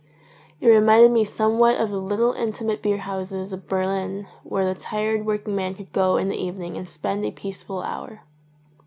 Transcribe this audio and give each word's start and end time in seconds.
It 0.59 0.67
re 0.67 0.79
minded 0.79 1.11
me 1.11 1.23
somewhat 1.23 1.75
of 1.79 1.91
the 1.91 2.01
little 2.01 2.33
intimate 2.33 2.81
beer 2.81 2.97
houses 2.97 3.53
of 3.53 3.67
Berlin 3.67 4.25
where 4.43 4.65
the 4.65 4.73
tired 4.73 5.27
working 5.27 5.55
man 5.55 5.75
could 5.75 5.93
go 5.93 6.17
in 6.17 6.27
the 6.27 6.43
evening 6.43 6.75
and 6.75 6.89
spend 6.89 7.23
a 7.23 7.29
peaceful 7.29 7.83
hour. 7.83 8.21